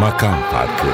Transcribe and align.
Makam 0.00 0.34
Farkı 0.52 0.86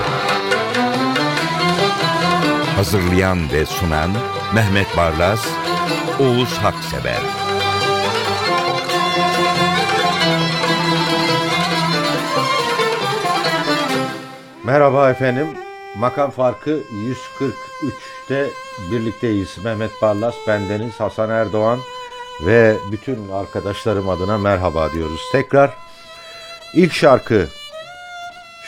Hazırlayan 2.76 3.52
ve 3.52 3.66
sunan 3.66 4.10
Mehmet 4.54 4.96
Barlas, 4.96 5.46
Oğuz 6.20 6.58
Haksever 6.58 7.20
Merhaba 14.64 15.10
efendim. 15.10 15.46
Makam 15.96 16.30
farkı 16.30 16.80
143'te 17.40 18.50
birlikteyiz. 18.90 19.58
Mehmet 19.64 19.90
Barlas, 20.02 20.34
bendeniz 20.46 21.00
Hasan 21.00 21.30
Erdoğan 21.30 21.78
ve 22.46 22.76
bütün 22.92 23.28
arkadaşlarım 23.28 24.08
adına 24.08 24.38
merhaba 24.38 24.92
diyoruz. 24.92 25.20
Tekrar 25.32 25.70
ilk 26.74 26.92
şarkı 26.92 27.48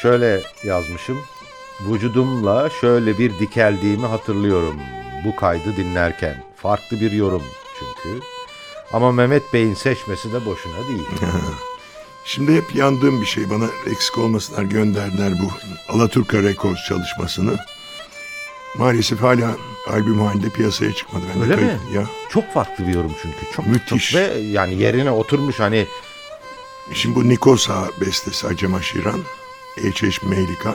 şöyle 0.03 0.43
yazmışım. 0.65 1.19
Vücudumla 1.81 2.71
şöyle 2.71 3.19
bir 3.19 3.39
dikeldiğimi 3.39 4.07
hatırlıyorum 4.07 4.77
bu 5.25 5.37
kaydı 5.37 5.77
dinlerken. 5.77 6.45
Farklı 6.57 7.01
bir 7.01 7.13
yorum 7.13 7.43
çünkü. 7.79 8.25
Ama 8.93 9.13
Mehmet 9.13 9.53
Bey'in 9.53 9.75
seçmesi 9.75 10.33
de 10.33 10.47
boşuna 10.47 10.89
değil. 10.89 11.09
Şimdi 12.25 12.57
hep 12.57 12.75
yandığım 12.75 13.21
bir 13.21 13.27
şey. 13.27 13.51
Bana 13.51 13.67
eksik 13.87 14.19
olmasınlar 14.19 14.63
gönderdiler 14.63 15.33
bu 15.43 15.51
Alaturka 15.93 16.43
Records 16.43 16.85
çalışmasını. 16.89 17.57
Maalesef 18.79 19.23
hala 19.23 19.51
albüm 19.87 20.21
halinde 20.21 20.49
piyasaya 20.49 20.93
çıkmadı. 20.93 21.25
Ben 21.35 21.43
Öyle 21.43 21.57
mi? 21.57 21.79
Ya. 21.95 22.03
Çok 22.29 22.53
farklı 22.53 22.87
bir 22.87 22.95
yorum 22.95 23.13
çünkü. 23.23 23.53
Çok 23.53 23.67
Müthiş. 23.67 24.11
Çok, 24.11 24.21
ve 24.21 24.39
yani 24.39 24.75
yerine 24.75 25.11
oturmuş 25.11 25.61
hani 25.61 25.87
Şimdi 26.95 27.15
bu 27.15 27.29
Nikosa 27.29 27.85
bestesi 28.01 28.47
Acem 28.47 28.75
Aşiran, 28.75 29.21
Eçeş 29.85 30.23
Meylika. 30.23 30.75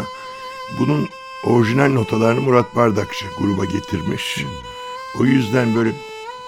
Bunun 0.80 1.10
orijinal 1.46 1.90
notalarını 1.90 2.42
Murat 2.42 2.76
Bardakçı 2.76 3.26
gruba 3.40 3.66
getirmiş. 3.66 4.46
O 5.20 5.26
yüzden 5.26 5.76
böyle 5.76 5.92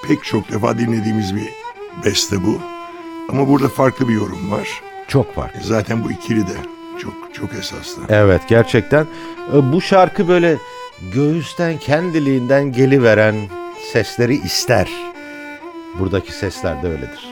pek 0.08 0.24
çok 0.24 0.52
defa 0.52 0.78
dinlediğimiz 0.80 1.36
bir 1.36 1.50
beste 2.06 2.44
bu. 2.44 2.62
Ama 3.30 3.48
burada 3.48 3.70
farklı 3.70 4.08
bir 4.08 4.14
yorum 4.14 4.52
var. 4.52 4.82
çok 5.08 5.36
farklı. 5.36 5.60
Zaten 5.64 6.04
bu 6.04 6.12
ikili 6.12 6.48
de 6.48 6.56
çok 7.02 7.14
çok 7.34 7.54
esaslı. 7.54 8.02
Evet 8.10 8.42
gerçekten 8.48 9.08
E, 9.54 9.72
bu 9.74 9.82
şarkı 9.82 10.28
böyle 10.28 10.58
göğüsten 11.14 11.78
kendiliğinden 11.78 12.72
geliveren 12.72 13.36
sesleri 13.94 14.36
ister. 14.36 14.88
Buradaki 16.00 16.32
sesler 16.32 16.84
de 16.84 16.88
öyledir. 16.88 17.30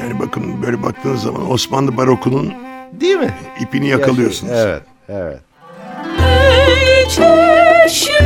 Yani 0.00 0.20
bakın 0.20 0.62
böyle 0.62 0.82
baktığınız 0.82 1.22
zaman 1.22 1.50
Osmanlı 1.50 1.96
barokunun 1.96 2.52
Değil 2.92 3.16
mi? 3.16 3.34
ipini 3.60 3.88
yakalıyorsunuz. 3.88 4.52
Evet, 4.56 4.82
evet. 5.08 5.40
Ey 6.20 7.04
çeşmi 7.08 8.18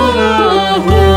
Allah'ım 0.00 1.13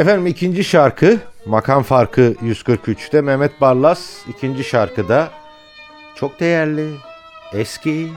Efendim 0.00 0.26
ikinci 0.26 0.64
şarkı 0.64 1.18
Makam 1.46 1.82
Farkı 1.82 2.34
143'te 2.42 3.20
Mehmet 3.20 3.60
Barlas 3.60 4.00
ikinci 4.28 4.64
şarkıda 4.64 5.30
çok 6.14 6.40
değerli, 6.40 6.90
eski 7.52 8.08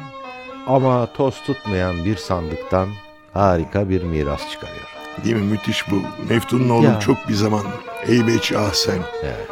ama 0.67 1.13
toz 1.13 1.41
tutmayan 1.41 2.05
bir 2.05 2.15
sandıktan 2.15 2.89
harika 3.33 3.89
bir 3.89 4.03
miras 4.03 4.51
çıkarıyor. 4.51 4.87
Değil 5.25 5.35
mi? 5.35 5.41
Müthiş 5.41 5.91
bu. 5.91 6.01
Meftun'un 6.29 6.69
oğlum 6.69 6.83
Ya. 6.83 6.99
çok 6.99 7.29
bir 7.29 7.33
zaman 7.33 7.63
Eybeç 8.07 8.51
Ah 8.51 8.73
Sen. 8.73 8.99
Evet. 9.23 9.47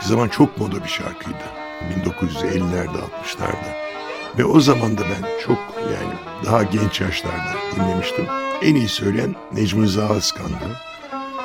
Bir 0.00 0.06
zaman 0.06 0.28
çok 0.28 0.58
moda 0.58 0.84
bir 0.84 0.88
şarkıydı. 0.88 1.44
1950'lerde 2.04 2.98
60'larda. 2.98 3.70
Ve 4.38 4.44
o 4.44 4.60
zaman 4.60 4.98
da 4.98 5.02
ben 5.02 5.28
çok 5.46 5.58
yani 5.78 6.14
daha 6.46 6.62
genç 6.62 7.00
yaşlarda 7.00 7.54
dinlemiştim. 7.76 8.26
En 8.62 8.74
iyi 8.74 8.88
söyleyen 8.88 9.34
Necmi 9.52 9.82
Rıza 9.84 10.08
Askan'dı. 10.08 10.89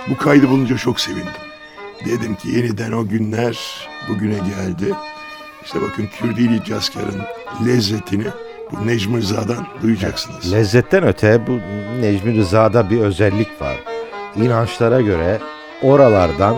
Bu 0.10 0.18
kaydı 0.18 0.50
bulunca 0.50 0.78
çok 0.78 1.00
sevindim. 1.00 1.32
Dedim 2.06 2.36
ki 2.36 2.50
yeniden 2.50 2.92
o 2.92 3.08
günler 3.08 3.88
bugüne 4.10 4.38
geldi. 4.38 4.94
İşte 5.66 5.82
bakın 5.82 6.08
Kürdili 6.20 6.64
Caskar'ın 6.64 7.22
lezzetini 7.68 8.26
bu 8.72 8.88
Necmi 8.88 9.18
Rıza'dan 9.18 9.68
duyacaksınız. 9.82 10.54
Lezzetten 10.54 11.04
öte 11.04 11.48
bu 11.48 11.60
Necmi 12.02 12.36
Rıza'da 12.38 12.90
bir 12.90 13.00
özellik 13.00 13.62
var. 13.62 13.78
İnançlara 14.36 15.02
göre 15.02 15.40
oralardan, 15.82 16.56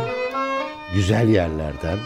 güzel 0.94 1.30
yerlerden 1.30 1.98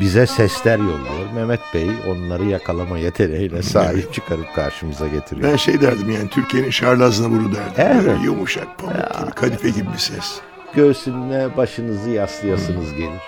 bize 0.00 0.26
sesler 0.26 0.78
yolluyor. 0.78 1.32
Mehmet 1.34 1.60
Bey 1.74 1.90
onları 2.08 2.44
yakalama 2.44 2.98
yeteneğine 2.98 3.62
sahip 3.62 4.14
çıkarıp 4.14 4.54
karşımıza 4.54 5.08
getiriyor. 5.08 5.50
Ben 5.50 5.56
şey 5.56 5.80
derdim 5.80 6.10
yani 6.10 6.28
Türkiye'nin 6.28 6.70
Şarlazlavuru 6.70 7.54
derdim. 7.54 7.72
Evet. 7.76 8.06
Böyle 8.06 8.22
yumuşak 8.24 8.78
pamuk 8.78 9.20
gibi 9.20 9.30
kadife 9.30 9.68
gibi 9.68 9.92
bir 9.92 9.98
ses. 9.98 10.40
Göğsüne 10.74 11.56
başınızı 11.56 12.10
yaslayasınız 12.10 12.94
gelir. 12.94 13.22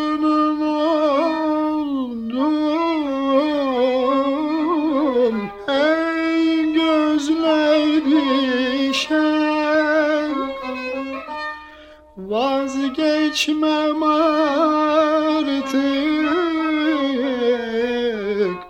Vazgeçmem 13.32 14.04
artık. 14.04 15.62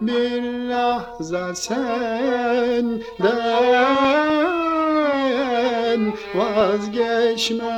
Bir 0.01 0.43
lahza 0.69 1.55
senden 1.55 3.01
Vazgeçmem 6.35 7.70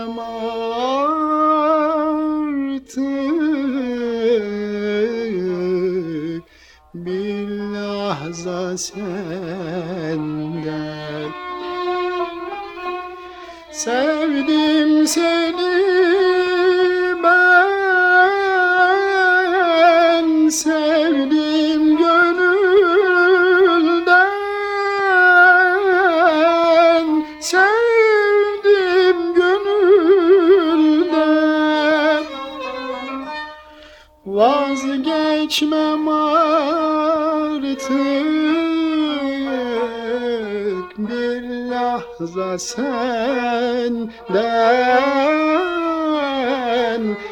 senden 42.59 44.09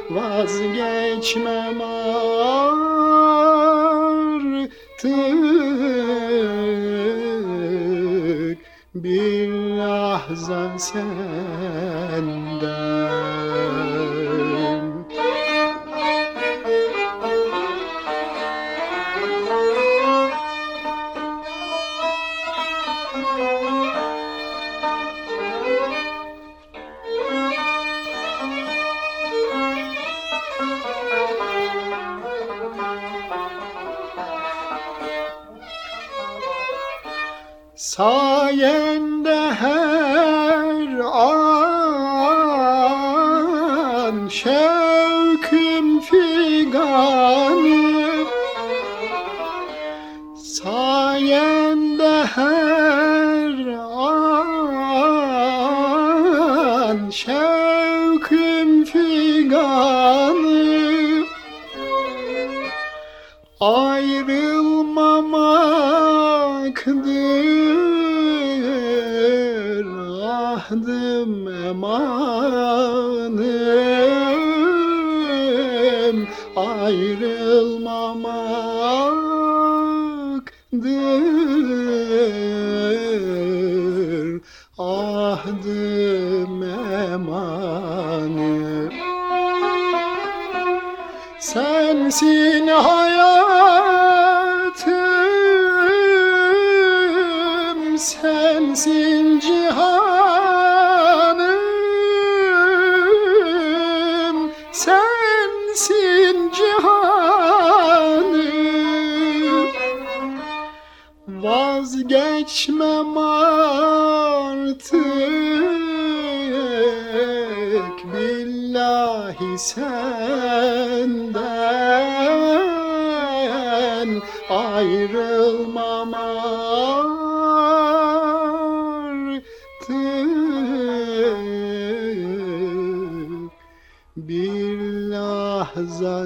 Vazgeçmem 0.10 1.82
artık. 1.82 2.32
Bir 8.96 9.50
lahza 9.50 10.80
senden 10.80 11.21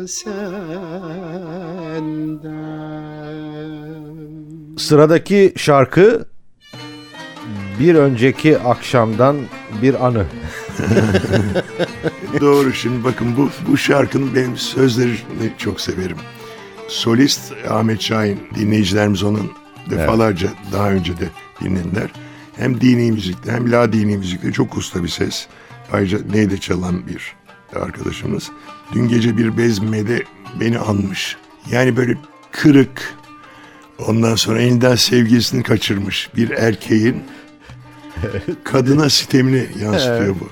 senden. 0.07 1.65
Sıradaki 4.77 5.53
şarkı 5.55 6.25
bir 7.79 7.95
önceki 7.95 8.59
akşamdan 8.59 9.37
bir 9.81 10.05
anı. 10.07 10.25
Doğru 12.41 12.73
şimdi 12.73 13.03
bakın 13.03 13.37
bu, 13.37 13.49
bu 13.67 13.77
şarkının 13.77 14.35
benim 14.35 14.57
sözlerini 14.57 15.53
çok 15.57 15.81
severim. 15.81 16.17
Solist 16.87 17.53
Ahmet 17.69 18.01
Şahin 18.01 18.39
dinleyicilerimiz 18.55 19.23
onun 19.23 19.51
defalarca 19.89 20.49
daha 20.73 20.91
önce 20.91 21.17
de 21.17 21.29
dinlediler. 21.61 22.09
Hem 22.57 22.81
dini 22.81 23.11
müzikte 23.11 23.51
hem 23.51 23.71
la 23.71 23.93
dini 23.93 24.17
müzikte 24.17 24.51
çok 24.51 24.77
usta 24.77 25.03
bir 25.03 25.07
ses. 25.07 25.47
Ayrıca 25.91 26.19
neyde 26.31 26.57
çalan 26.57 27.07
bir 27.07 27.35
arkadaşımız. 27.75 28.51
Dün 28.93 29.07
gece 29.07 29.37
bir 29.37 29.57
bezmede 29.57 30.23
beni 30.59 30.79
anmış. 30.79 31.37
Yani 31.71 31.97
böyle 31.97 32.17
kırık, 32.51 33.13
ondan 34.07 34.35
sonra 34.35 34.61
elinden 34.61 34.95
sevgilisini 34.95 35.63
kaçırmış 35.63 36.29
bir 36.35 36.49
erkeğin 36.49 37.23
kadına 38.63 39.09
sitemini 39.09 39.67
yansıtıyor 39.81 40.35
bu. 40.39 40.49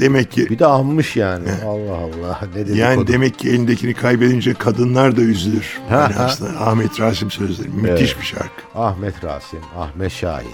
Demek 0.00 0.32
ki 0.32 0.50
Bir 0.50 0.58
de 0.58 0.66
anmış 0.66 1.16
yani. 1.16 1.48
Allah 1.66 1.96
Allah. 1.96 2.40
Ne 2.48 2.54
dedikodu. 2.54 2.78
yani 2.78 3.06
demek 3.06 3.38
ki 3.38 3.48
elindekini 3.48 3.94
kaybedince 3.94 4.54
kadınlar 4.54 5.16
da 5.16 5.20
üzülür. 5.20 5.78
Yani 5.90 6.14
aslında 6.16 6.60
Ahmet 6.60 7.00
Rasim 7.00 7.30
sözleri. 7.30 7.68
Müthiş 7.68 8.20
bir 8.20 8.24
şarkı. 8.24 8.62
Ahmet 8.74 9.24
Rasim, 9.24 9.60
Ahmet 9.76 10.12
Şahin. 10.12 10.48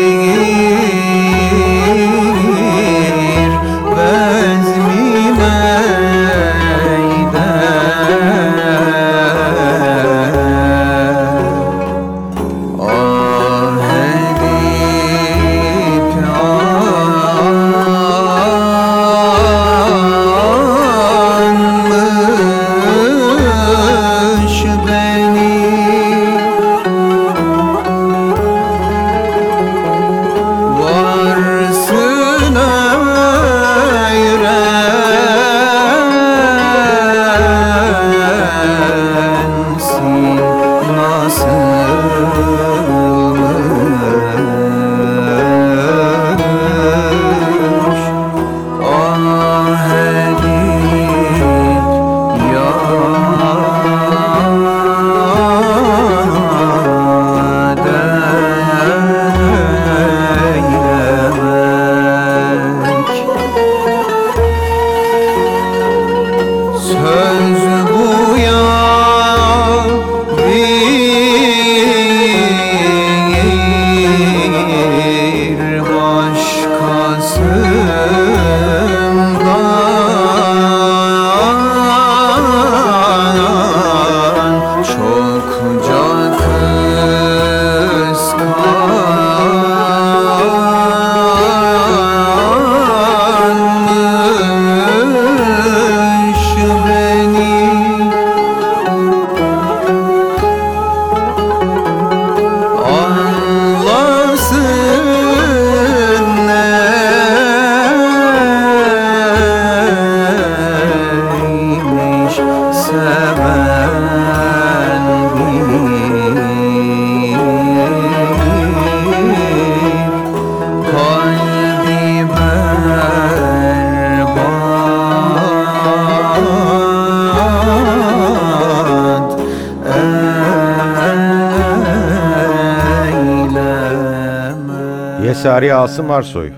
Yesari 135.88 136.02
Asım 136.04 136.12
Arsoy. 136.12 136.52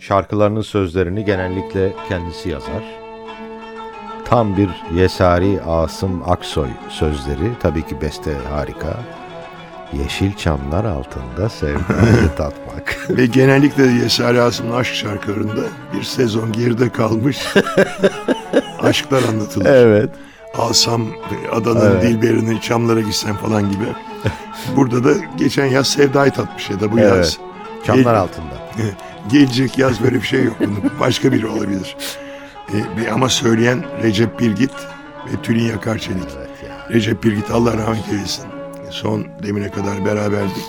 Şarkılarının 0.00 0.62
sözlerini 0.62 1.24
genellikle 1.24 1.92
kendisi 2.08 2.48
yazar. 2.48 2.82
Tam 4.24 4.56
bir 4.56 4.68
Yesari 4.94 5.60
Asım 5.62 6.22
Aksoy 6.30 6.68
sözleri. 6.88 7.50
Tabii 7.60 7.86
ki 7.86 8.00
beste 8.00 8.34
harika. 8.52 8.96
Yeşil 9.92 10.32
çamlar 10.36 10.84
altında 10.84 11.48
sevgiyi 11.48 12.28
tatmak. 12.36 13.06
Ve 13.10 13.26
genellikle 13.26 13.82
Yesari 13.86 14.40
Asım'ın 14.40 14.72
aşk 14.76 14.94
şarkılarında 14.94 15.62
bir 15.94 16.02
sezon 16.02 16.52
geride 16.52 16.88
kalmış 16.90 17.54
aşklar 18.82 19.22
anlatılır. 19.22 19.66
evet. 19.66 20.10
Alsam 20.58 21.06
Adana'nın 21.52 21.90
Evet. 21.90 22.02
Dilberi'ni 22.02 22.60
Çamlara 22.60 23.00
gitsem 23.00 23.36
falan 23.36 23.70
gibi. 23.70 23.84
Burada 24.76 25.04
da 25.04 25.10
geçen 25.36 25.66
yaz 25.66 25.86
Sevda'yı 25.88 26.30
tatmış 26.32 26.70
ya 26.70 26.80
da 26.80 26.92
bu 26.92 26.98
Evet. 27.00 27.16
yaz. 27.16 27.38
Çamlar 27.86 28.14
altında. 28.14 28.57
Gelecek 29.32 29.78
yaz 29.78 30.02
böyle 30.02 30.16
bir 30.16 30.26
şey 30.26 30.44
yok. 30.44 30.56
Bunu 30.60 30.76
başka 31.00 31.32
biri 31.32 31.46
olabilir. 31.46 31.96
E, 33.06 33.10
ama 33.10 33.28
söyleyen 33.28 33.84
Recep 34.02 34.40
Bilgit 34.40 34.70
ve 35.32 35.42
Tülin 35.42 35.64
Yakarçelik. 35.64 36.28
Evet 36.38 36.50
ya. 36.68 36.94
Recep 36.94 37.24
Bilgit 37.24 37.50
Allah 37.50 37.76
rahmet 37.76 38.08
eylesin. 38.12 38.44
Son 38.90 39.26
demine 39.42 39.68
kadar 39.70 40.04
beraberdik. 40.04 40.64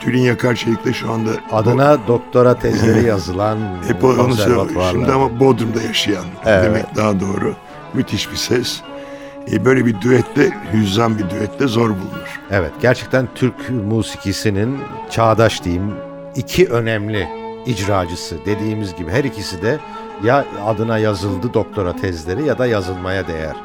Tülin 0.00 0.22
Yakarçelik 0.22 0.84
de 0.84 0.92
şu 0.92 1.12
anda 1.12 1.30
Adına 1.52 1.98
doktora 2.08 2.58
tezleri 2.58 3.06
yazılan 3.06 3.58
hep 3.88 4.04
onu. 4.04 4.34
Şimdi 4.90 5.12
ama 5.12 5.40
Bodrum'da 5.40 5.82
yaşayan 5.82 6.24
Evet. 6.46 6.64
demek 6.64 6.96
daha 6.96 7.20
doğru. 7.20 7.54
Müthiş 7.94 8.30
bir 8.30 8.36
ses. 8.36 8.80
E, 9.52 9.64
böyle 9.64 9.86
bir 9.86 10.00
düette, 10.00 10.50
hüzzam 10.72 11.18
bir 11.18 11.30
düette 11.30 11.66
zor 11.66 11.88
bulunur. 11.90 12.40
Evet 12.50 12.72
gerçekten 12.82 13.28
Türk 13.34 13.70
musikisinin 13.70 14.78
çağdaş 15.10 15.64
diyeyim 15.64 15.94
iki 16.36 16.68
önemli 16.68 17.28
icracısı 17.66 18.36
dediğimiz 18.46 18.94
gibi 18.94 19.10
her 19.10 19.24
ikisi 19.24 19.62
de 19.62 19.78
ya 20.24 20.44
adına 20.66 20.98
yazıldı 20.98 21.54
doktora 21.54 21.96
tezleri 21.96 22.44
ya 22.44 22.58
da 22.58 22.66
yazılmaya 22.66 23.28
değer. 23.28 23.56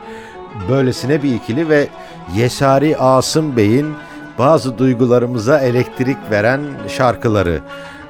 Böylesine 0.70 1.24
bir 1.24 1.36
ikili 1.36 1.70
ve 1.70 1.88
Yesari 2.36 2.98
Asım 2.98 3.58
Bey'in 3.58 3.94
bazı 4.40 4.78
duygularımıza 4.78 5.60
elektrik 5.60 6.18
veren 6.32 6.62
şarkıları. 6.88 7.62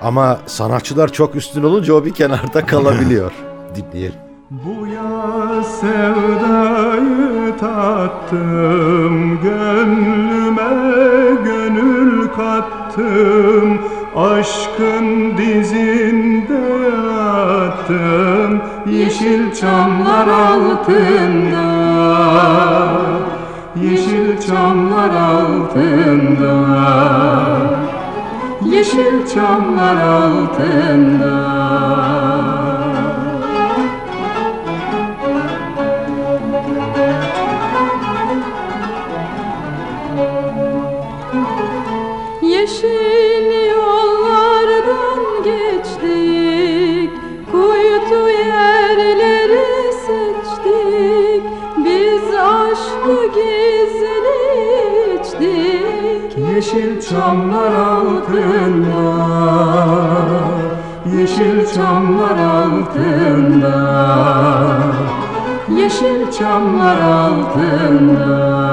Ama 0.01 0.39
sanatçılar 0.45 1.11
çok 1.11 1.35
üstün 1.35 1.63
olunca 1.63 1.93
o 1.93 2.05
bir 2.05 2.13
kenarda 2.13 2.65
kalabiliyor. 2.65 3.31
Dinleyelim. 3.75 4.19
Bu 4.51 4.87
yaz 4.87 5.79
sevdayı 5.79 7.57
tattım 7.59 9.41
Gönlüme 9.41 10.71
gönül 11.43 12.27
kattım 12.27 13.72
Aşkın 14.15 15.37
dizinde 15.37 16.63
attım 17.63 18.61
Yeşil 18.85 19.53
çamlar 19.53 20.27
altında. 20.27 21.63
Yeşil 23.75 24.41
çamlar 24.47 25.09
altında. 25.09 26.53
Yeşil 28.65 29.27
çamlar 29.33 29.95
altında 29.95 31.53
çamlar 66.39 67.01
altında. 67.01 68.63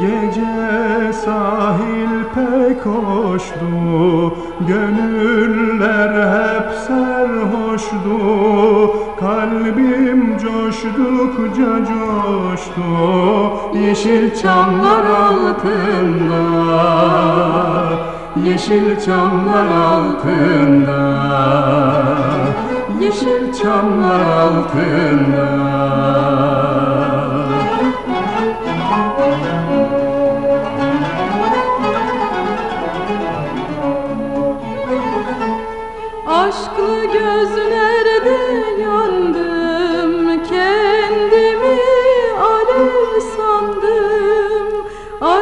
Gece 0.00 1.12
sahil 1.12 2.24
pek 2.34 2.86
hoştu 2.86 4.36
Gönüller 4.68 6.12
hep 6.34 6.70
serhoştu 6.86 8.18
Kalbim 9.20 10.38
coştukça 10.38 11.72
coştu 11.84 13.13
Yeşil 13.74 14.34
çamlar 14.42 15.04
altında 15.04 16.42
Yeşil 18.44 19.00
çamlar 19.00 19.66
altında 19.66 21.00
Yeşil 23.00 23.52
çamlar 23.62 24.20
altında 24.20 25.63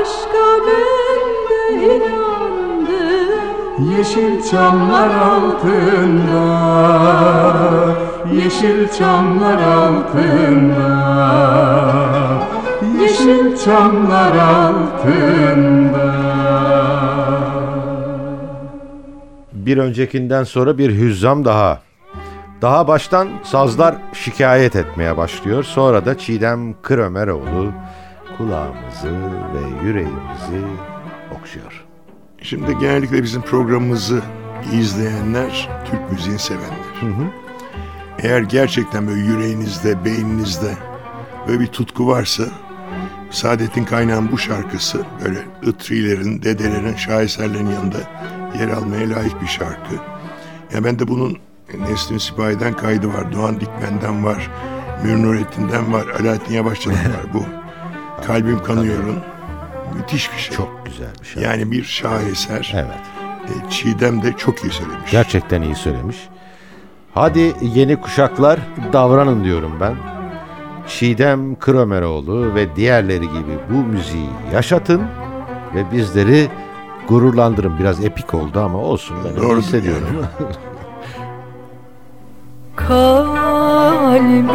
Aşka 0.03 0.47
ben 0.67 1.23
de 1.51 1.61
inandım 1.95 3.33
Yeşil 3.97 4.35
çamlar 4.51 5.11
altında 5.15 6.45
Yeşil 8.33 8.89
çamlar 8.99 9.63
altında 9.63 10.91
Yeşil 13.01 13.57
çamlar 13.65 14.37
altında 14.37 16.13
Bir 19.53 19.79
öncekinden 19.79 20.45
sonra 20.45 20.79
bir 20.79 20.91
hüzzam 20.91 21.45
daha. 21.45 21.81
Daha 22.63 22.89
baştan 22.89 23.29
sazlar 23.43 23.95
şikayet 24.13 24.77
etmeye 24.77 25.17
başlıyor. 25.17 25.63
Sonra 25.63 26.07
da 26.07 26.19
Çiğdem 26.19 26.75
Kırömeroğlu 26.83 27.73
kulağımızı 28.39 29.13
ve 29.55 29.87
yüreğimizi 29.87 30.67
okşuyor. 31.41 31.85
Şimdi 32.43 32.79
genellikle 32.79 33.23
bizim 33.23 33.43
programımızı 33.43 34.23
izleyenler 34.73 35.69
Türk 35.91 36.13
müziğini 36.13 36.39
sevenler. 36.39 36.93
Eğer 38.19 38.43
gerçekten 38.43 39.07
böyle 39.07 39.21
yüreğinizde, 39.21 40.05
beyninizde 40.05 40.75
böyle 41.49 41.61
bir 41.61 41.67
tutku 41.67 42.07
varsa 42.09 42.45
Saadet'in 43.31 43.85
kaynağın 43.85 44.33
bu 44.33 44.39
şarkısı 44.39 45.05
böyle 45.25 45.39
ıtrilerin, 45.67 46.43
dedelerin, 46.43 46.95
şaheserlerin 46.95 47.71
yanında 47.71 47.99
yer 48.59 48.69
almaya 48.69 49.11
layık 49.11 49.43
bir 49.43 49.47
şarkı. 49.47 49.95
Ya 50.75 50.85
ben 50.85 50.99
de 50.99 51.09
bunun 51.09 51.39
Nesrin 51.79 52.19
Sipahi'den 52.19 52.73
kaydı 52.77 53.09
var, 53.09 53.33
Doğan 53.33 53.61
Dikmen'den 53.61 54.25
var, 54.25 54.51
Münir 55.05 55.23
Nurettin'den 55.23 55.93
var, 55.93 56.07
Alaaddin 56.21 56.55
Yavaşçı'dan 56.55 56.97
var 56.97 57.35
bu. 57.35 57.45
Kalbim 58.27 58.63
kanıyorun. 58.63 59.17
Müthiş 59.97 60.33
bir 60.33 60.39
şey. 60.39 60.57
Çok 60.57 60.87
güzel 60.87 61.11
bir 61.21 61.27
şey. 61.27 61.43
Yani 61.43 61.71
bir 61.73 61.85
şaheser. 61.85 62.73
Evet. 62.75 63.01
E, 63.45 63.71
Çiğdem 63.71 64.23
de 64.23 64.33
çok 64.37 64.65
iyi 64.65 64.71
söylemiş. 64.73 65.11
Gerçekten 65.11 65.63
iyi 65.63 65.75
söylemiş. 65.75 66.17
Hadi 67.15 67.55
yeni 67.63 68.01
kuşaklar 68.01 68.61
davranın 68.93 69.45
diyorum 69.45 69.73
ben. 69.81 69.95
Çiğdem 70.89 71.55
Kırömeroğlu 71.55 72.55
ve 72.55 72.77
diğerleri 72.77 73.29
gibi 73.29 73.59
bu 73.71 73.77
müziği 73.77 74.29
yaşatın 74.53 75.03
ve 75.75 75.93
bizleri 75.93 76.49
gururlandırın. 77.09 77.79
Biraz 77.79 78.05
epik 78.05 78.35
oldu 78.35 78.61
ama 78.61 78.79
olsun 78.79 79.17
ben 79.25 79.31
öyle 79.31 79.43
Doğru 79.43 79.61
hissediyorum. 79.61 80.07
Kalbim 82.77 84.53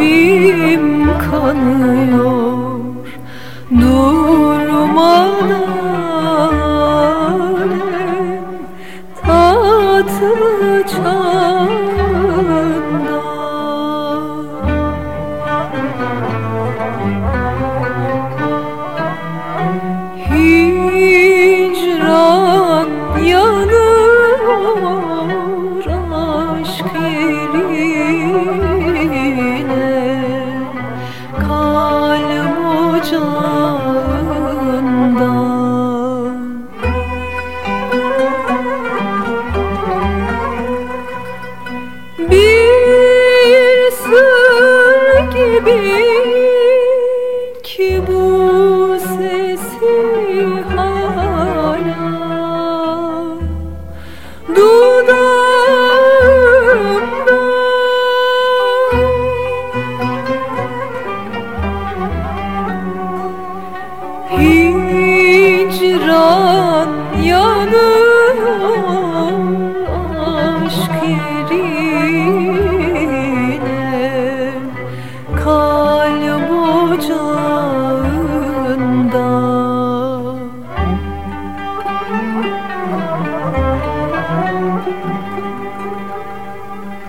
kanıyor 1.30 2.37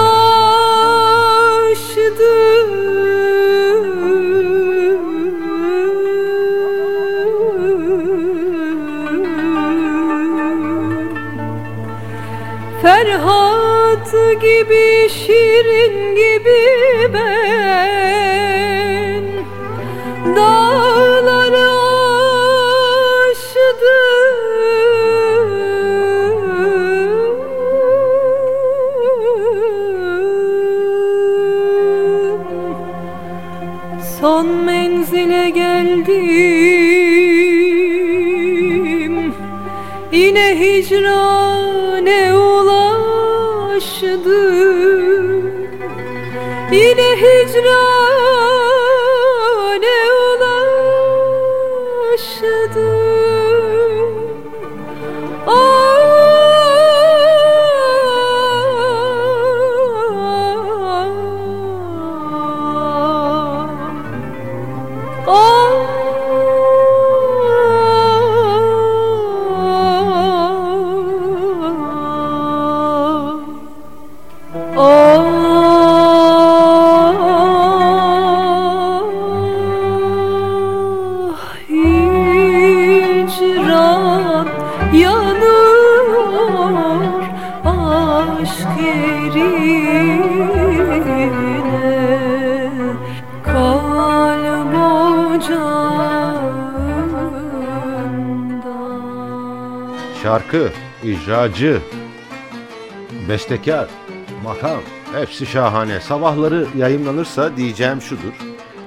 Yine 40.81 41.40
icracı, 101.23 101.83
bestekar, 103.29 103.89
makam 104.45 104.81
hepsi 105.13 105.47
şahane. 105.47 106.01
Sabahları 106.01 106.67
yayınlanırsa 106.77 107.57
diyeceğim 107.57 108.03
şudur. 108.03 108.33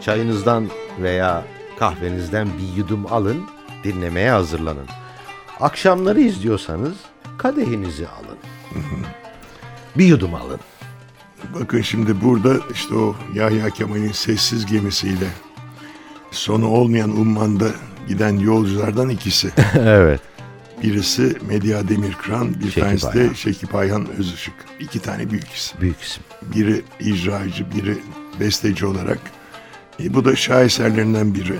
Çayınızdan 0.02 0.70
veya 1.02 1.44
kahvenizden 1.80 2.48
bir 2.48 2.78
yudum 2.78 3.14
alın, 3.14 3.44
dinlemeye 3.84 4.32
hazırlanın. 4.32 4.88
Akşamları 5.60 6.22
izliyorsanız 6.22 6.94
kadehinizi 7.38 8.08
alın. 8.08 8.38
bir 9.98 10.06
yudum 10.06 10.36
alın. 10.36 10.60
Bakın 11.60 11.82
şimdi 11.82 12.22
burada 12.22 12.54
işte 12.74 12.96
o 12.96 13.16
Yahya 13.34 13.70
Kemal'in 13.70 14.12
sessiz 14.12 14.66
gemisiyle 14.66 15.28
sonu 16.32 16.68
olmayan 16.68 17.10
ummanda 17.10 17.68
giden 18.08 18.40
yolculardan 18.40 19.10
ikisi. 19.10 19.52
evet. 19.76 20.33
Birisi 20.84 21.36
Medya 21.48 21.88
Demirkıran, 21.88 22.54
bir 22.60 22.64
Şekip 22.66 22.84
tanesi 22.84 23.08
Ayhan. 23.08 23.30
de 23.30 23.36
Şekip 23.36 23.76
Ayhan 23.76 24.08
Özışık. 24.18 24.54
İki 24.80 25.00
tane 25.00 25.30
büyük 25.30 25.50
isim. 25.52 25.82
Büyük 25.82 26.02
isim. 26.02 26.24
Biri 26.42 26.82
icracı, 27.00 27.66
biri 27.76 27.98
besteci 28.40 28.86
olarak. 28.86 29.20
E, 30.04 30.14
bu 30.14 30.26
da 30.26 30.36
şaheserlerinden 30.36 31.36
biri. 31.36 31.56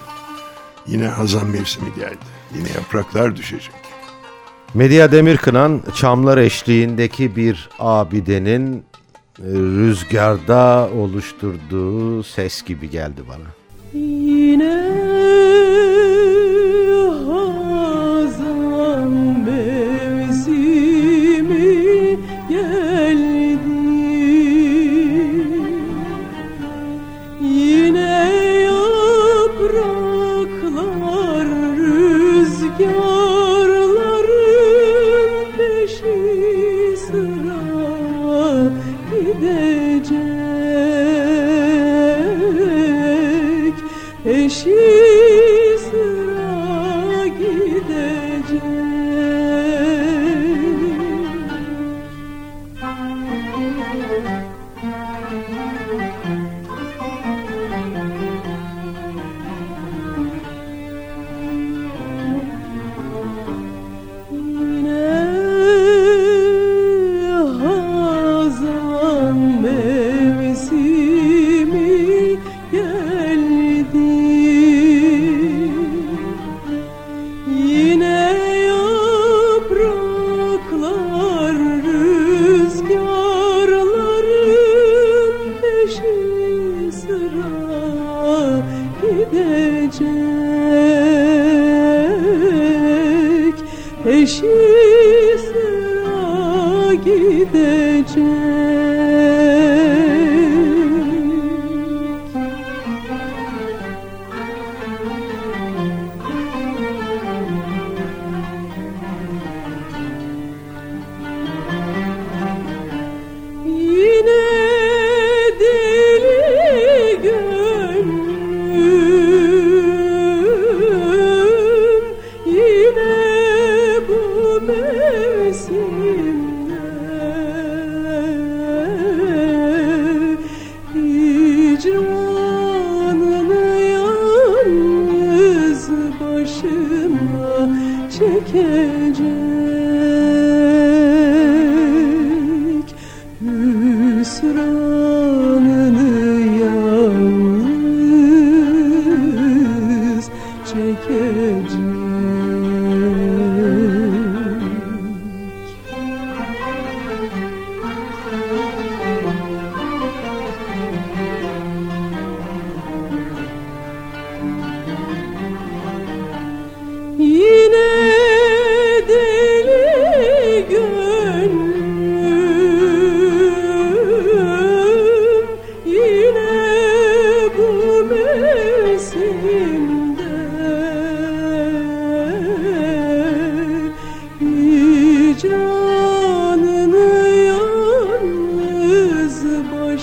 Yine 0.88 1.08
hazan 1.08 1.48
mevsimi 1.48 1.96
geldi. 1.96 2.18
Yine 2.56 2.70
yapraklar 2.70 3.36
düşecek. 3.36 3.72
Medya 4.74 5.12
Demirkınan 5.12 5.82
çamlar 5.96 6.38
eşliğindeki 6.38 7.36
bir 7.36 7.70
abidenin 7.80 8.74
e, 8.76 8.84
rüzgarda 9.54 10.90
oluşturduğu 10.98 12.24
ses 12.24 12.64
gibi 12.64 12.90
geldi 12.90 13.22
bana. 13.30 13.48
Yine 14.04 14.84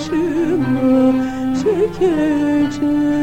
başıma 0.00 1.12
çekecek 1.62 3.19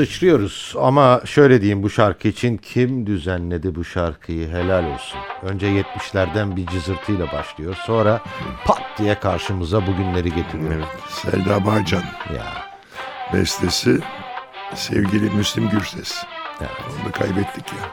sıçrıyoruz 0.00 0.74
ama 0.80 1.20
şöyle 1.24 1.60
diyeyim 1.60 1.82
bu 1.82 1.90
şarkı 1.90 2.28
için 2.28 2.56
kim 2.56 3.06
düzenledi 3.06 3.74
bu 3.74 3.84
şarkıyı 3.84 4.48
helal 4.48 4.84
olsun. 4.84 5.18
Önce 5.42 5.66
70'lerden 5.66 6.56
bir 6.56 6.66
cızırtıyla 6.66 7.32
başlıyor 7.32 7.76
sonra 7.86 8.20
pat 8.64 8.82
diye 8.98 9.14
karşımıza 9.14 9.86
bugünleri 9.86 10.34
getiriyor. 10.34 10.72
Evet. 10.74 10.86
Selda 11.08 11.66
Bağcan 11.66 12.02
Ya 12.36 12.46
bestesi 13.32 14.00
sevgili 14.74 15.30
Müslüm 15.30 15.68
Gürses. 15.68 16.24
evet. 16.60 16.70
Onu 17.00 17.08
da 17.08 17.10
kaybettik 17.12 17.66
ya. 17.72 17.88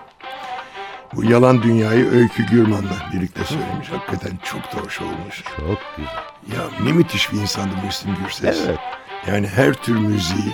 Bu 1.16 1.24
yalan 1.24 1.64
dünyayı 1.64 2.12
Öykü 2.12 2.46
Gürman'la 2.46 2.96
birlikte 3.14 3.44
söylemiş. 3.44 3.90
Hakikaten 3.92 4.32
çok 4.44 4.62
da 4.62 4.86
hoş 4.86 5.02
olmuş. 5.02 5.44
çok 5.58 5.78
güzel. 5.98 6.58
Ya 6.58 6.64
ne 6.84 6.92
müthiş 6.92 7.34
bir 7.34 7.38
insandı 7.38 7.76
Müslüm 7.86 8.16
Gürses. 8.24 8.62
Evet. 8.68 8.80
Yani 9.28 9.48
her 9.48 9.74
tür 9.74 9.96
müziği 9.98 10.54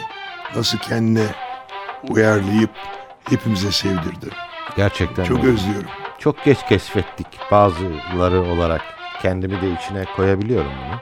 nasıl 0.56 0.78
kendine 0.78 1.26
uyarlayıp 2.10 2.70
hepimize 3.30 3.72
sevdirdi. 3.72 4.30
Gerçekten 4.78 5.24
Çok 5.24 5.38
öyle. 5.38 5.54
özlüyorum. 5.54 5.90
Çok 6.20 6.44
geç 6.46 6.58
keşfettik 6.70 7.28
bazıları 7.52 8.42
olarak. 8.42 8.82
Kendimi 9.22 9.62
de 9.62 9.72
içine 9.72 10.06
koyabiliyorum 10.16 10.72
bunu. 10.88 11.00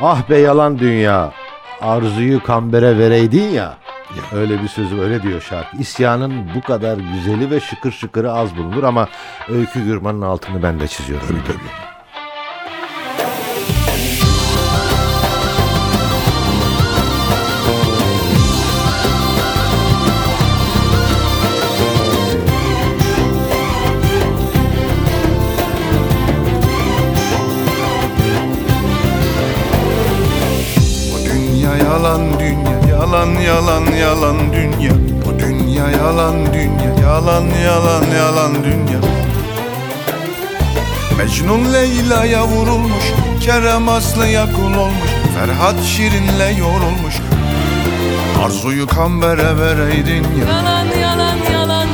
Ah 0.00 0.28
be 0.30 0.38
yalan 0.38 0.78
dünya. 0.78 1.32
Arzuyu 1.80 2.42
kambere 2.42 2.98
vereydin 2.98 3.48
ya. 3.48 3.74
Ya. 4.16 4.38
Öyle 4.38 4.62
bir 4.62 4.68
sözü 4.68 5.00
öyle 5.00 5.22
diyor 5.22 5.40
şarkı. 5.40 5.76
İsyanın 5.76 6.50
bu 6.54 6.60
kadar 6.60 6.96
güzeli 6.98 7.50
ve 7.50 7.60
şıkır 7.60 7.92
şıkırı 7.92 8.32
az 8.32 8.56
bulunur 8.56 8.82
ama 8.82 9.08
Öykü 9.48 9.84
Gürman'ın 9.84 10.22
altını 10.22 10.62
ben 10.62 10.80
de 10.80 10.88
çiziyorum. 10.88 11.26
Tabii 11.28 11.44
tabii. 11.46 11.91
Yalan 36.22 36.52
dünya 36.52 36.94
yalan 37.02 37.44
yalan 37.64 38.04
yalan 38.16 38.64
dünya. 38.64 39.00
Mecnun 41.18 41.72
Leyla'ya 41.72 42.46
vurulmuş 42.46 43.04
Kerem 43.40 43.88
Aslı'ya 43.88 44.44
kul 44.52 44.74
olmuş 44.74 45.10
Ferhat 45.34 45.84
Şirin'le 45.84 46.58
yorulmuş. 46.58 47.14
Arzuyu 48.44 48.86
kambere 48.86 49.58
vereydin 49.58 50.24
ya. 50.40 50.48
Yalan 50.48 50.86
yalan 51.00 51.36
yalan. 51.52 51.88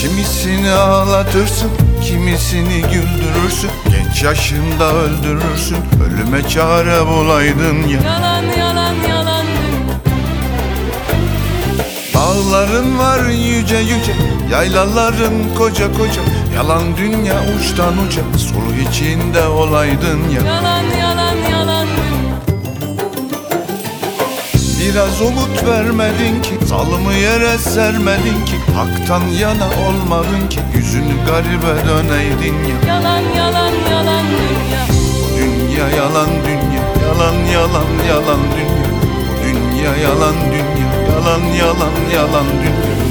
Kimisini 0.00 0.70
ağlatırsın, 0.70 1.70
kimisini 2.04 2.82
güldürürsün. 2.82 3.70
Genç 3.88 4.22
yaşında 4.22 4.92
öldürürsün, 4.92 5.78
ölüme 6.06 6.48
çare 6.48 7.06
bulaydın 7.06 7.88
ya. 7.88 8.00
Yalan 8.02 8.57
Dağların 12.18 12.98
var 12.98 13.28
yüce 13.28 13.76
yüce, 13.76 14.12
yaylaların 14.50 15.54
koca 15.58 15.92
koca. 15.92 16.22
Yalan 16.54 16.96
dünya 16.96 17.34
uçtan 17.56 17.94
uca, 17.98 18.22
sulu 18.38 18.90
içinde 18.90 19.46
olaydın 19.46 20.20
ya. 20.34 20.54
Yalan 20.54 20.82
yalan 21.00 21.36
yalan. 21.50 21.86
Biraz 24.80 25.20
umut 25.20 25.66
vermedin 25.66 26.42
ki, 26.42 26.66
zalımı 26.66 27.14
yere 27.14 27.58
sermedin 27.58 28.44
ki. 28.44 28.56
Haktan 28.76 29.26
yana 29.26 29.66
olmadın 29.66 30.48
ki, 30.48 30.58
yüzünü 30.74 31.14
garibe 31.26 31.88
döneydin 31.88 32.54
ya. 32.54 32.94
Yalan 32.94 33.22
yalan 33.36 33.72
yalan 33.90 34.24
dünya. 34.30 34.86
Dünya 35.38 35.88
yalan 35.96 36.28
dünya 36.46 36.84
yalan 37.08 37.34
yalan 37.52 38.04
yalan 38.08 38.40
dünya 38.56 38.57
yalan 41.38 41.54
yalan 41.60 41.94
yalan 42.14 42.46
dünya 42.62 43.07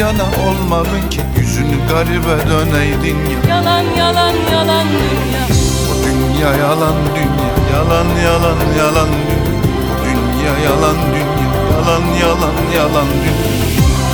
yana 0.00 0.24
olmadın 0.48 1.08
ki 1.10 1.20
Yüzünü 1.38 1.76
garibe 1.88 2.36
döneydin 2.50 3.16
ya. 3.30 3.56
Yalan 3.56 3.84
yalan 3.98 4.34
yalan 4.52 4.86
dünya. 4.88 5.42
Bu 5.88 5.92
dünya 6.06 6.50
yalan 6.56 6.94
dünya 7.16 7.50
Yalan 7.72 8.08
yalan 8.26 8.60
yalan 8.78 9.08
dünya. 9.28 9.54
Bu 9.88 9.94
dünya 10.04 10.54
yalan 10.70 10.96
dünya 11.14 11.50
Yalan 11.72 12.04
yalan 12.22 12.56
yalan 12.76 13.08
dünya. 13.24 13.34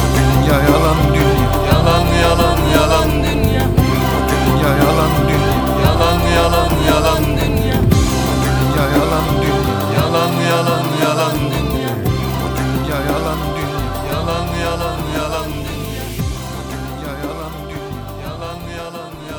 Bu 0.02 0.16
dünya 0.18 0.56
yalan 0.70 0.98
dünya 1.14 1.25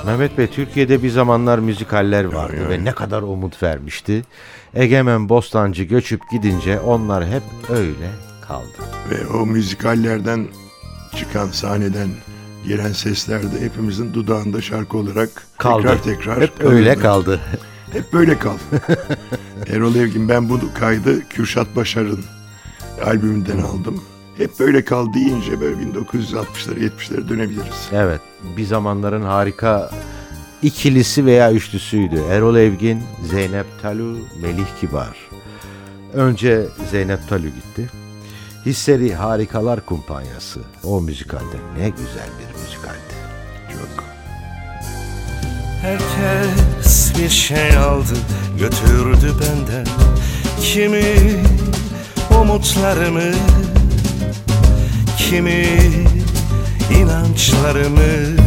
Mehmet 0.08 0.38
Bey 0.38 0.48
Türkiye'de 0.48 1.04
bir 1.04 1.10
zamanlar 1.10 1.60
müzikaller 1.60 2.24
vardı 2.24 2.56
ya. 2.64 2.70
ve 2.70 2.86
ne 2.86 2.92
kadar 2.92 3.22
umut 3.22 3.64
vermişti. 3.64 4.24
Egemen 4.74 5.30
Bostancı 5.30 5.84
göçüp 5.84 6.22
gidince 6.32 6.80
onlar 6.80 7.28
hep 7.28 7.44
öyle 7.70 8.10
kaldı. 8.48 8.68
Ve 9.10 9.28
o 9.28 9.46
müzikallerden 9.46 10.48
çıkan 11.16 11.48
sahneden 11.48 12.10
gelen 12.68 12.92
sesler 12.92 13.44
de 13.44 13.62
hepimizin 13.62 14.14
dudağında 14.14 14.62
şarkı 14.62 14.98
olarak 14.98 15.30
Kaldı. 15.58 15.82
tekrar 15.82 16.04
tekrar 16.04 16.42
hep 16.42 16.52
öyle 16.64 16.96
kalırdı. 16.96 17.02
kaldı. 17.02 17.40
Hep 17.92 18.14
böyle 18.14 18.40
kaldı. 18.40 18.60
Erol 19.68 19.96
Evgin 19.96 20.30
ben 20.30 20.50
bu 20.50 20.60
kaydı 20.80 21.30
Kürşat 21.30 21.76
Başar'ın 21.76 22.20
albümünden 23.06 23.58
aldım. 23.58 24.04
Hep 24.38 24.60
böyle 24.60 24.86
kal 24.86 25.14
deyince 25.14 25.62
böyle 25.62 25.76
1960'lara 25.76 26.80
70'lere 26.80 27.30
dönebiliriz. 27.30 27.90
Evet, 27.92 28.22
bir 28.58 28.66
zamanların 28.66 29.22
harika 29.22 29.92
ikilisi 30.62 31.26
veya 31.26 31.52
üçlüsüydü. 31.52 32.22
Erol 32.30 32.56
Evgin, 32.56 33.04
Zeynep 33.32 33.66
Talu, 33.82 34.18
Melih 34.42 34.66
Kibar. 34.82 35.18
Önce 36.14 36.66
Zeynep 36.92 37.30
Talu 37.30 37.46
gitti. 37.46 37.90
Hisseri 38.66 39.16
Harikalar 39.16 39.86
Kumpanyası. 39.86 40.60
O 40.84 41.02
müzikalde 41.02 41.58
ne 41.80 41.90
güzel 41.90 42.30
bir 42.40 42.62
müzikaldi. 42.62 43.14
Çok. 43.74 44.04
Herkes 45.82 47.14
bir 47.20 47.30
şey 47.30 47.78
aldı 47.78 48.14
götürdü 48.60 49.34
benden 49.42 49.86
Kimi 50.62 51.04
umutlarımı 52.42 53.32
Kimi 55.30 55.68
inançlarımı 56.96 58.38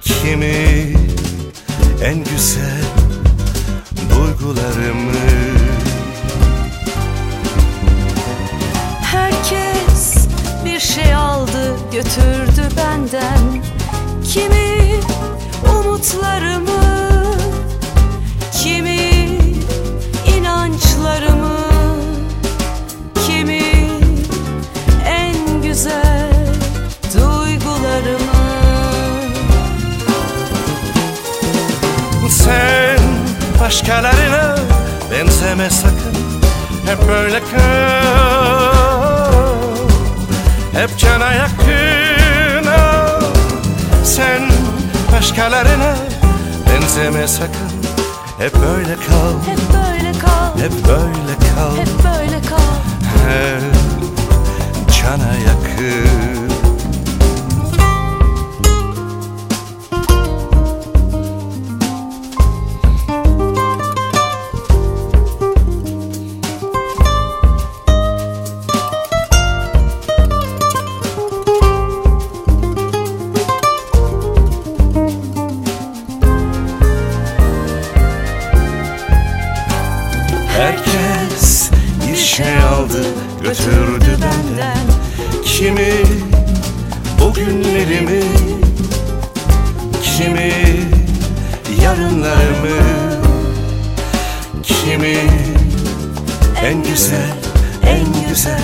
Kimi 0.00 0.96
en 2.04 2.24
güzel 2.24 2.82
duygularımı. 4.10 5.12
Herkes 9.02 10.26
bir 10.64 10.80
şey 10.80 11.14
aldı 11.14 11.76
götürdü 11.92 12.68
benden. 12.76 13.62
Kimi 14.32 15.00
umutlarımı 15.64 16.82
Kimi 18.62 19.28
inançlarımı 20.38 21.51
başkalarına 33.72 34.56
benzeme 35.10 35.70
sakın. 35.70 36.16
Hep 36.86 37.08
böyle 37.08 37.40
kal. 37.40 38.72
Hep 40.72 40.98
cana 40.98 41.32
yakın 41.32 42.66
ol. 42.66 43.24
Sen 44.04 44.42
başkalarına 45.12 45.96
benzeme 46.70 47.28
sakın. 47.28 47.72
Hep 48.38 48.54
böyle 48.54 48.94
kal. 48.94 49.34
Hep 49.46 49.58
böyle 49.74 50.12
kal. 50.18 50.58
Hep 50.58 50.72
böyle 50.88 51.34
kal. 51.54 51.76
Hep 51.76 51.88
böyle 52.04 52.40
kal. 52.40 52.76
Hep 53.28 53.74
cana 55.02 55.32
yakın 55.46 56.41
bugünlerimi 87.42 88.22
Kimi 90.02 90.52
yarınlarımı 91.82 92.82
Kimi 94.62 95.16
en 96.64 96.82
güzel 96.82 97.34
en 97.86 98.28
güzel 98.28 98.60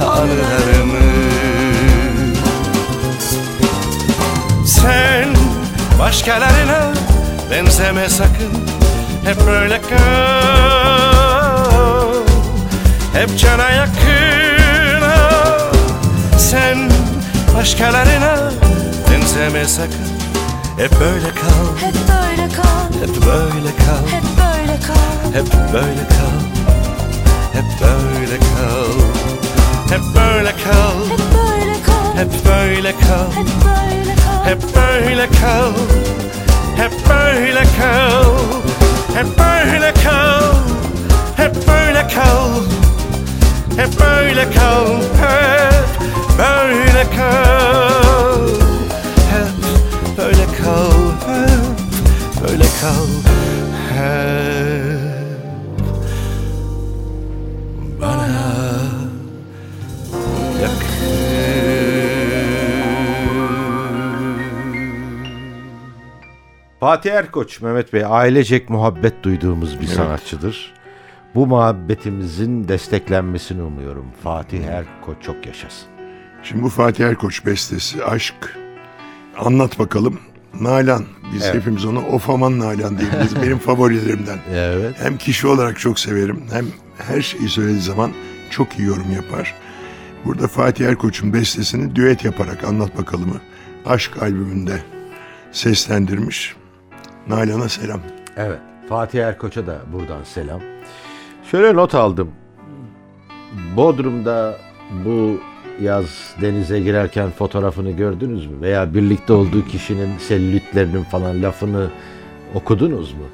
anılarımı 0.00 1.06
Sen 4.66 5.28
başkalarına 5.98 6.92
benzeme 7.50 8.08
sakın 8.08 8.52
Hep 9.24 9.46
böyle 9.46 9.80
kal 9.80 9.96
Hep 13.12 13.38
cana 13.38 13.70
yakın. 13.70 14.06
Sen 16.38 16.90
başkalarına 17.56 18.52
benzeme 19.10 19.64
sakın 19.64 20.06
Hep 20.78 20.90
böyle 21.00 21.28
kal 21.28 21.86
Hep 21.86 21.94
böyle 21.94 22.48
kal 22.52 23.00
Hep 23.00 23.22
böyle 23.26 23.72
kal 23.76 24.06
Hep 24.12 24.24
böyle 24.42 24.78
kal 24.78 25.34
Hep 25.34 25.62
böyle 25.72 26.06
kal 26.08 26.42
Hep 27.52 27.64
böyle 27.80 28.38
kal 28.38 28.92
Hep 29.90 30.00
böyle 30.16 30.52
kal 30.64 30.94
Hep 31.08 31.24
böyle 31.34 31.72
kal 31.86 32.16
Hep 32.16 32.44
böyle 32.44 32.92
kal 32.92 33.32
Hep 34.46 34.62
böyle 34.76 35.26
kal 35.26 35.72
Hep 36.76 36.92
böyle 37.08 37.62
kal 37.62 38.24
Hep 39.14 39.38
böyle 39.38 39.94
kal 40.04 40.54
Hep 41.36 41.68
böyle 41.68 42.08
kal 42.08 42.85
Hep 43.76 44.00
böyle 44.00 44.50
kal 44.50 45.02
Hep 45.02 45.86
böyle 46.38 47.10
kal. 47.16 48.48
Hep 49.30 49.48
böyle 50.18 50.46
kal 50.62 51.10
Hep 51.26 52.42
böyle 52.42 52.64
kal 52.80 53.06
Hep 53.94 55.06
bana 58.00 58.26
Fatih 66.80 67.12
Erkoç, 67.12 67.60
Mehmet 67.60 67.92
Bey 67.92 68.04
ailecek 68.04 68.70
muhabbet 68.70 69.22
duyduğumuz 69.22 69.80
bir 69.80 69.86
sanatçıdır. 69.86 70.74
Bu 71.36 71.46
muhabbetimizin 71.46 72.68
desteklenmesini 72.68 73.62
umuyorum. 73.62 74.06
Fatih 74.22 74.64
Erkoç 74.64 75.16
çok 75.22 75.46
yaşasın. 75.46 75.88
Şimdi 76.42 76.62
bu 76.62 76.68
Fatih 76.68 77.04
Erkoç 77.04 77.46
bestesi 77.46 78.04
Aşk. 78.04 78.58
Anlat 79.38 79.78
bakalım. 79.78 80.20
Nalan. 80.60 81.04
Biz 81.34 81.44
Evet. 81.44 81.54
hepimiz 81.54 81.84
ona 81.84 81.98
Ofaman 81.98 82.58
Nalan 82.58 82.98
diyebiliriz. 82.98 83.36
Benim 83.42 83.58
favorilerimden. 83.58 84.38
Evet. 84.54 84.94
Hem 84.98 85.18
kişi 85.18 85.46
olarak 85.46 85.78
çok 85.78 85.98
severim 85.98 86.42
hem 86.52 86.66
her 87.08 87.22
şeyi 87.22 87.48
söylediği 87.48 87.80
zaman 87.80 88.10
çok 88.50 88.78
iyi 88.78 88.88
yorum 88.88 89.12
yapar. 89.12 89.54
Burada 90.24 90.48
Fatih 90.48 90.86
Erkoç'un 90.86 91.32
bestesini 91.32 91.96
düet 91.96 92.24
yaparak 92.24 92.64
Anlat 92.64 92.98
Bakalım'ı 92.98 93.40
Aşk 93.86 94.22
albümünde 94.22 94.78
seslendirmiş. 95.52 96.56
Nalan'a 97.28 97.68
selam. 97.68 98.00
Evet. 98.36 98.58
Fatih 98.88 99.24
Erkoç'a 99.24 99.66
da 99.66 99.80
buradan 99.92 100.24
selam. 100.24 100.60
Şöyle 101.50 101.76
not 101.76 101.94
aldım. 101.94 102.30
Bodrum'da 103.76 104.56
bu 105.04 105.40
yaz 105.80 106.34
denize 106.40 106.80
girerken 106.80 107.30
fotoğrafını 107.30 107.90
gördünüz 107.90 108.46
mü? 108.46 108.60
Veya 108.60 108.94
birlikte 108.94 109.32
olduğu 109.32 109.64
kişinin 109.64 110.18
selülitlerinin 110.18 111.02
falan 111.02 111.42
lafını 111.42 111.90
okudunuz 112.54 113.12
mu? 113.12 113.24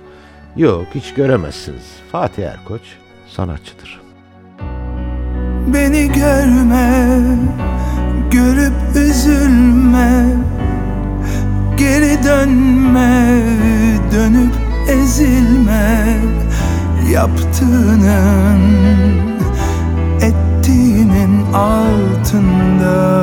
Yok 0.56 0.86
hiç 0.94 1.14
göremezsiniz. 1.14 1.96
Fatih 2.12 2.42
Erkoç 2.44 2.82
sanatçıdır. 3.28 4.00
Beni 5.74 6.12
görme, 6.12 7.18
görüp 8.30 8.96
üzülme 8.96 10.26
Geri 11.76 12.24
dönme, 12.24 13.40
dönüp 14.12 14.52
ezilme 14.88 16.16
Yaptığının, 17.10 18.60
ettiğinin 20.20 21.52
altında 21.52 23.22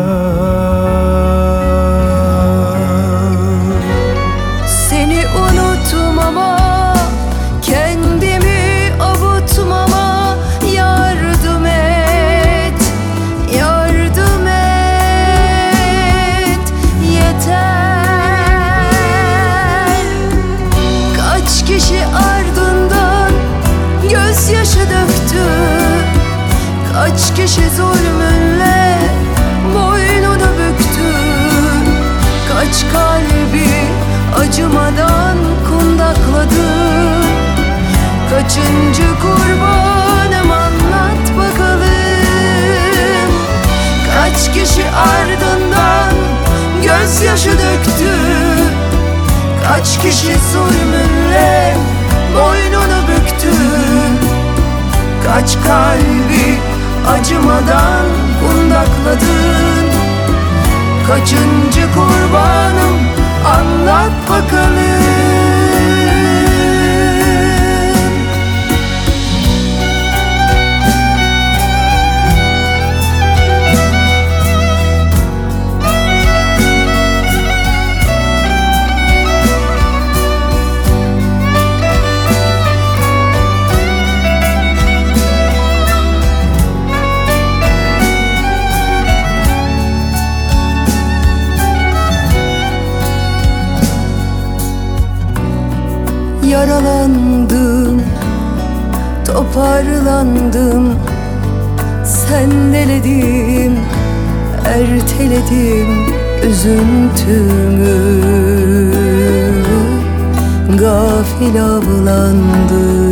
Kaç 27.19 27.35
kişi 27.35 27.69
zulmünle 27.69 28.97
Boynunu 29.75 30.49
büktü. 30.59 31.09
Kaç 32.53 32.85
kalbi 32.93 33.67
acımadan 34.39 35.37
kundakladı. 35.69 36.69
Kaçıncı 38.29 39.19
kurbanım 39.21 40.51
anlat 40.51 41.37
bakalım. 41.37 41.89
Kaç 44.15 44.53
kişi 44.53 44.83
ardından 44.89 46.13
gözyaşı 46.83 47.51
döktü. 47.51 48.11
Kaç 49.67 49.97
kişi 50.01 50.33
zulmünle 50.53 51.77
boynunu 52.35 53.07
büktü. 53.07 53.51
Kaç 55.25 55.57
kalbi 55.67 56.68
acımadan 57.07 58.05
kundakladın. 58.39 59.89
Kaçıncı 61.07 61.81
kurbanım 61.93 62.99
anlat 63.45 64.11
bakalım 64.29 65.58
Yaralandım, 96.49 98.01
toparlandım. 99.25 100.95
Sendeledim, 102.05 103.77
erteledim 104.65 105.87
üzüntümü. 106.49 107.99
Gafil 110.77 111.63
avlandım 111.63 113.08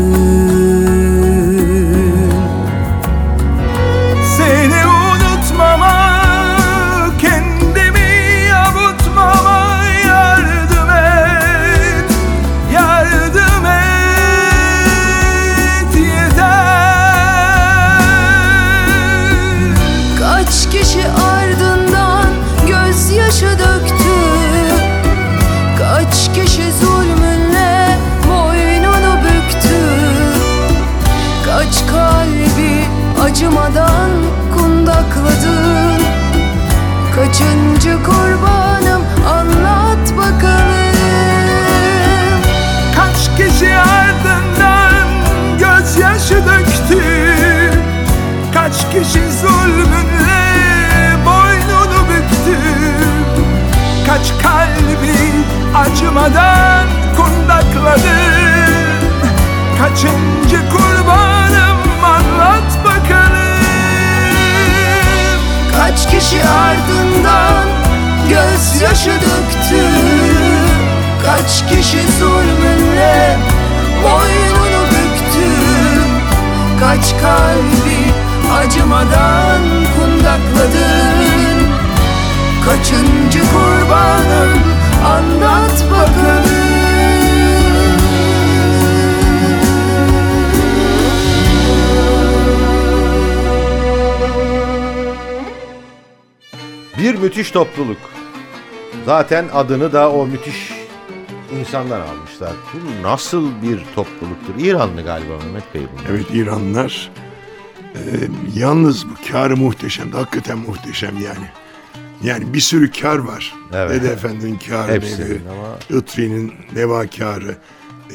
kişi 48.98 49.32
zulmünle 49.32 50.46
boynunu 51.26 52.10
büktü 52.10 52.60
Kaç 54.08 54.28
kalbi 54.44 55.18
acımadan 55.76 56.88
kundakladın 57.18 58.58
Kaçıncı 59.80 60.70
kurbanım 60.70 61.78
anlat 62.04 62.86
bakalım. 62.86 63.58
Kaç 65.78 66.10
kişi 66.12 66.42
ardından 66.44 67.68
gözyaşı 68.30 69.12
döktü? 69.12 69.84
Kaç 71.26 71.70
kişi 71.70 72.00
zulmünle 72.20 73.38
boynunu 74.04 74.84
büktü? 74.92 75.48
Kaç 76.80 77.22
kalbi 77.22 78.07
acımadan 78.68 79.62
kundakladın 79.96 81.58
Kaçıncı 82.66 83.40
kurbanım 83.40 84.60
anlat 85.06 85.86
bakalım 85.92 86.68
Bir 96.98 97.16
müthiş 97.16 97.52
topluluk. 97.52 97.98
Zaten 99.06 99.46
adını 99.54 99.94
da 99.94 100.12
o 100.12 100.28
müthiş 100.28 100.74
insanlar 101.60 102.00
almışlar. 102.00 102.52
Bu 102.74 103.08
nasıl 103.08 103.50
bir 103.62 103.80
topluluktur? 103.96 104.56
İranlı 104.60 105.02
galiba 105.02 105.34
Mehmet 105.46 105.74
Bey 105.74 105.82
bunlar. 105.82 106.10
Evet 106.10 106.26
İranlılar. 106.34 107.12
Ee, 107.98 108.60
yalnız 108.60 109.06
bu 109.10 109.14
karı 109.32 109.58
muhteşem. 109.58 110.12
Hakikaten 110.12 110.58
muhteşem 110.58 111.14
yani. 111.16 111.46
Yani 112.24 112.54
bir 112.54 112.60
sürü 112.60 112.92
kar 112.92 113.18
var. 113.18 113.54
Evet. 113.74 113.92
Dede 114.02 114.14
Efendi'nin 114.14 114.58
kârı, 114.58 114.92
Hepsinin 114.92 115.42
ama- 115.52 116.00
Itri'nin 116.00 116.54
neva 116.76 117.08
kârı 117.08 117.56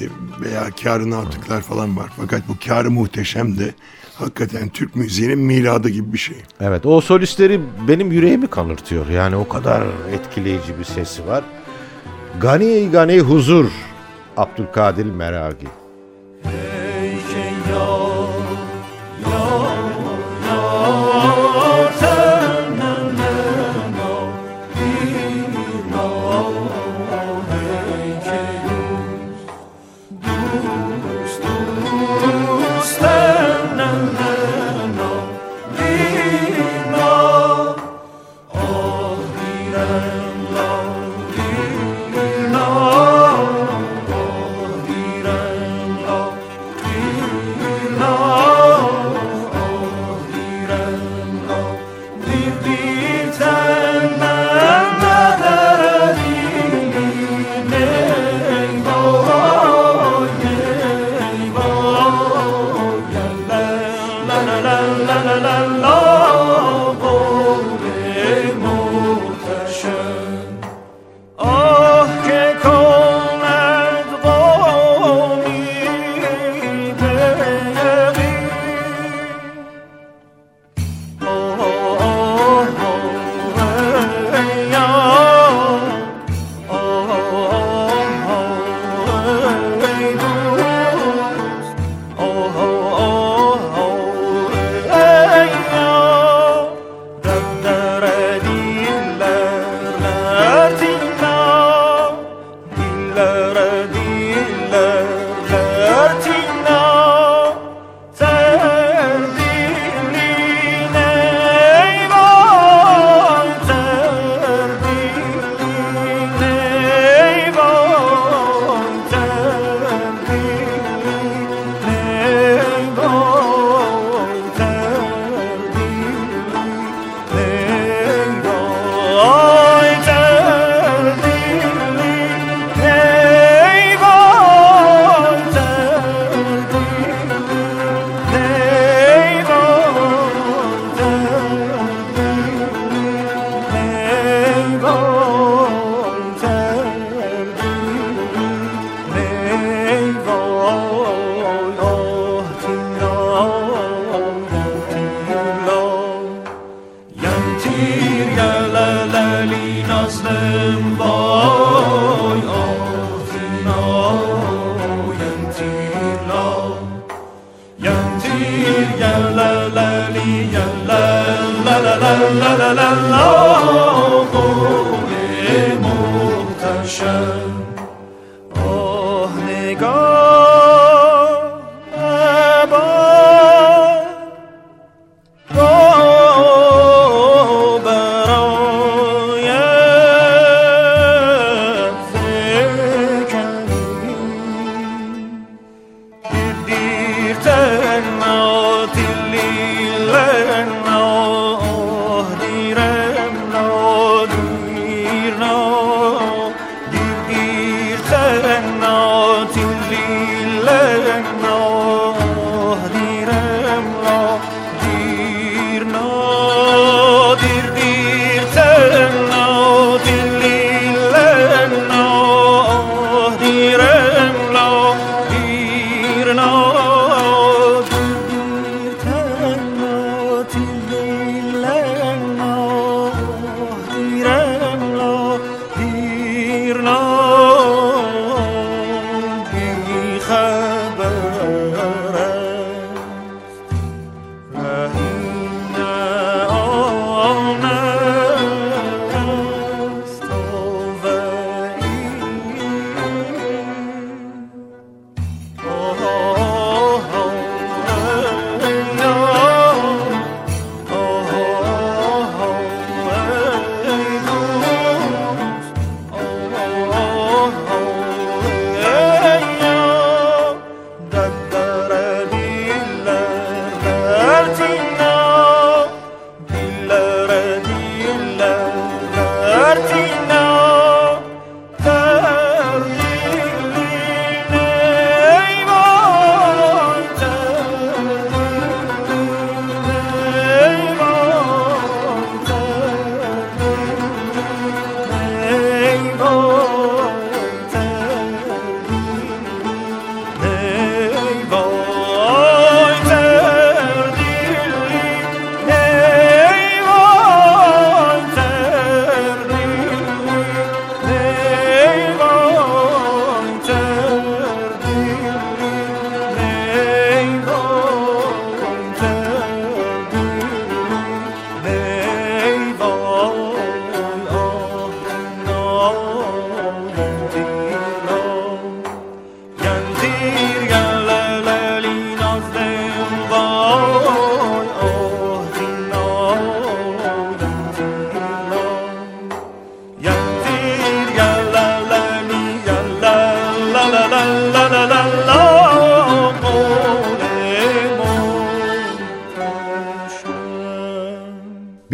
e, 0.00 0.02
veya 0.40 0.70
kârını 0.82 1.18
artıklar 1.18 1.62
falan 1.62 1.96
var. 1.96 2.10
Fakat 2.20 2.48
bu 2.48 2.56
kârı 2.66 2.90
muhteşem 2.90 3.58
de 3.58 3.74
hakikaten 4.14 4.68
Türk 4.68 4.96
müziğinin 4.96 5.38
miladı 5.38 5.88
gibi 5.88 6.12
bir 6.12 6.18
şey. 6.18 6.36
Evet 6.60 6.86
o 6.86 7.00
solistleri 7.00 7.60
benim 7.88 8.12
yüreğimi 8.12 8.46
kanırtıyor. 8.46 9.08
Yani 9.08 9.36
o 9.36 9.48
kadar 9.48 9.82
etkileyici 10.12 10.78
bir 10.78 10.84
sesi 10.84 11.26
var. 11.26 11.44
Gani 12.40 12.88
Gani 12.92 13.20
Huzur 13.20 13.66
Abdülkadir 14.36 15.06
Meragi. 15.06 15.66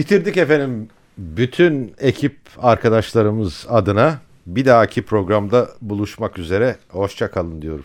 Bitirdik 0.08 0.36
efendim. 0.36 0.88
Bütün 1.18 1.94
ekip 1.98 2.36
arkadaşlarımız 2.58 3.66
adına 3.68 4.18
bir 4.46 4.64
dahaki 4.64 5.02
programda 5.02 5.68
buluşmak 5.82 6.38
üzere. 6.38 6.76
Hoşça 6.88 7.30
kalın 7.30 7.62
diyorum. 7.62 7.84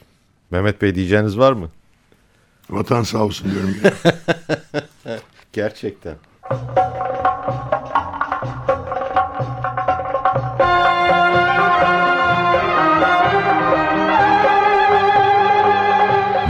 Mehmet 0.51 0.81
Bey 0.81 0.95
diyeceğiniz 0.95 1.37
var 1.37 1.53
mı? 1.53 1.69
Vatan 2.69 3.03
sağ 3.03 3.23
olsun 3.23 3.51
diyorum. 3.51 3.75
Gerçekten. 5.53 6.15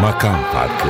Makam 0.01 0.43
Farkı 0.51 0.89